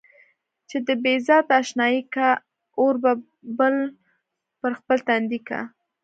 چې 0.69 0.77
د 0.87 0.89
بې 1.03 1.15
ذاته 1.27 1.53
اشنايي 1.61 2.01
کا، 2.15 2.29
اور 2.79 2.95
به 3.01 3.11
بل 3.57 3.75
پر 4.59 4.71
خپل 4.79 4.97
تندي 5.07 5.39
کا. 5.47 5.59